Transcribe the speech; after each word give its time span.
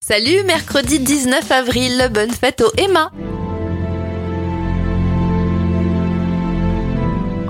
Salut, 0.00 0.44
mercredi 0.44 1.00
19 1.00 1.50
avril, 1.50 2.10
bonne 2.12 2.30
fête 2.30 2.60
au 2.60 2.70
Emma 2.76 3.10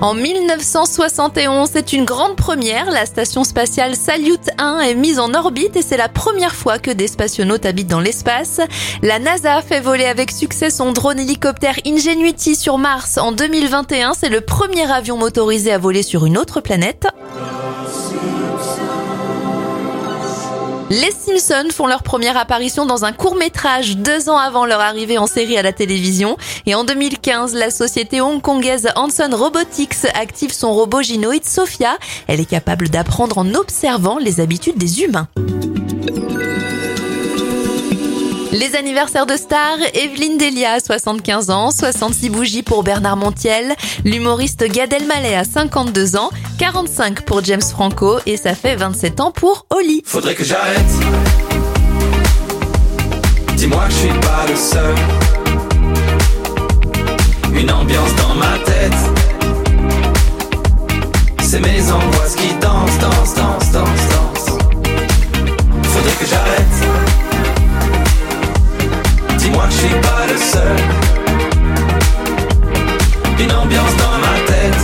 En 0.01 0.15
1971, 0.15 1.69
c'est 1.71 1.93
une 1.93 2.03
grande 2.03 2.35
première. 2.35 2.89
La 2.89 3.05
station 3.05 3.43
spatiale 3.43 3.95
Salyut 3.95 4.39
1 4.57 4.79
est 4.79 4.95
mise 4.95 5.19
en 5.19 5.35
orbite 5.35 5.75
et 5.75 5.83
c'est 5.83 5.97
la 5.97 6.09
première 6.09 6.55
fois 6.55 6.79
que 6.79 6.89
des 6.89 7.07
spationautes 7.07 7.67
habitent 7.67 7.89
dans 7.89 7.99
l'espace. 7.99 8.59
La 9.03 9.19
NASA 9.19 9.61
fait 9.61 9.79
voler 9.79 10.05
avec 10.05 10.31
succès 10.31 10.71
son 10.71 10.93
drone 10.93 11.19
hélicoptère 11.19 11.75
Ingenuity 11.85 12.55
sur 12.55 12.79
Mars 12.79 13.19
en 13.19 13.33
2021. 13.33 14.13
C'est 14.15 14.29
le 14.29 14.41
premier 14.41 14.91
avion 14.91 15.17
motorisé 15.17 15.71
à 15.73 15.77
voler 15.77 16.01
sur 16.01 16.25
une 16.25 16.39
autre 16.39 16.61
planète. 16.61 17.07
Les 20.89 21.11
Simpsons 21.11 21.69
font 21.73 21.85
leur 21.85 22.01
première 22.01 22.37
apparition 22.37 22.85
dans 22.85 23.03
un 23.03 23.11
court 23.11 23.35
métrage 23.35 23.97
deux 23.97 24.29
ans 24.29 24.37
avant 24.37 24.65
leur 24.65 24.79
arrivée 24.79 25.17
en 25.17 25.27
série 25.27 25.57
à 25.57 25.61
la 25.61 25.73
télévision. 25.73 26.37
Et 26.65 26.75
en 26.75 26.85
2015, 26.85 27.53
la 27.55 27.71
société 27.71 28.21
hongkongaise 28.21 28.87
Hanson 28.95 29.29
Robotics 29.33 30.05
active 30.13 30.53
son 30.53 30.73
robot 30.73 31.01
gynoïde 31.01 31.43
Sophia. 31.43 31.97
Elle 32.27 32.39
est 32.39 32.45
capable 32.45 32.87
d'apprendre 32.87 33.37
en 33.37 33.53
observant 33.53 34.17
les 34.17 34.39
habitudes 34.39 34.77
des 34.77 35.01
humains. 35.01 35.27
Les 38.51 38.75
anniversaires 38.75 39.25
de 39.25 39.35
stars, 39.35 39.77
Evelyne 39.93 40.37
Delia, 40.37 40.79
75 40.79 41.49
ans, 41.49 41.71
66 41.71 42.29
bougies 42.29 42.63
pour 42.63 42.83
Bernard 42.83 43.17
Montiel, 43.17 43.75
l'humoriste 44.05 44.63
Gad 44.71 44.93
Elmaleh 44.93 45.35
à 45.35 45.43
52 45.43 46.15
ans, 46.15 46.29
45 46.57 47.21
pour 47.23 47.43
James 47.43 47.61
Franco 47.61 48.19
et 48.25 48.37
ça 48.37 48.55
fait 48.55 48.75
27 48.75 49.19
ans 49.19 49.31
pour 49.31 49.65
Oli. 49.69 50.01
Faudrait 50.05 50.35
que 50.35 50.45
j'arrête. 50.45 50.79
Dis-moi 53.55 53.83
que 53.85 53.91
je 53.91 53.97
suis 53.97 54.19
pas 54.19 54.45
le 54.47 54.55
seul. 54.55 54.95
Une 57.53 57.71
ambiance 57.71 58.15
dans 58.15 58.35
ma 58.35 58.57
tête. 58.59 58.93
C'est 61.41 61.59
mes 61.59 61.91
angoisses 61.91 62.35
qui 62.35 62.53
dansent, 62.61 62.99
dansent, 62.99 63.35
dansent, 63.35 63.56
pas 70.01 70.25
le 70.27 70.37
seul. 70.37 70.77
Une 73.39 73.51
ambiance 73.51 73.95
dans 73.97 74.17
ma 74.19 74.35
tête. 74.47 74.83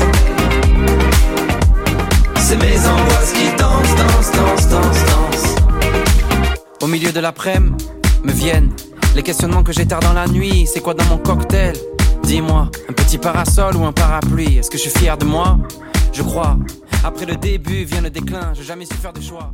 C'est 2.38 2.58
mes 2.58 2.78
angoisses 2.88 3.34
qui 3.34 3.48
dansent, 3.58 3.96
dansent, 3.96 4.32
dansent, 4.32 4.70
dansent, 4.70 5.06
dansent. 5.06 5.56
Au 6.82 6.88
milieu 6.88 7.12
de 7.12 7.20
l'après-midi, 7.20 7.86
me 8.24 8.32
viennent 8.32 8.72
les 9.16 9.24
questionnements 9.24 9.64
que 9.64 9.72
tard 9.84 10.02
dans 10.02 10.14
la 10.14 10.28
nuit. 10.28 10.68
C'est 10.72 10.82
quoi 10.82 10.94
dans 10.94 11.06
mon 11.06 11.18
cocktail? 11.18 11.76
Dis-moi, 12.24 12.70
un 12.90 12.94
petit 12.94 13.18
parasol 13.18 13.76
ou 13.76 13.86
un 13.86 13.92
parapluie? 13.92 14.58
Est-ce 14.58 14.70
que 14.70 14.78
je 14.78 14.84
suis 14.84 15.00
fier 15.00 15.18
de 15.18 15.26
moi? 15.26 15.58
Je 16.14 16.24
crois. 16.24 16.58
Après 17.04 17.26
le 17.26 17.36
début 17.36 17.84
vient 17.84 18.02
le 18.02 18.10
déclin, 18.10 18.54
j'ai 18.54 18.64
jamais 18.64 18.86
su 18.86 18.94
faire 18.94 19.14
de 19.14 19.22
choix. 19.22 19.52